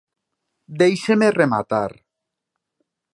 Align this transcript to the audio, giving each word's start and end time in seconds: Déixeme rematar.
Déixeme 0.81 1.27
rematar. 1.39 1.91